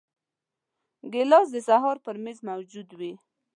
[1.13, 3.13] ګیلاس د سهار پر میز موجود وي.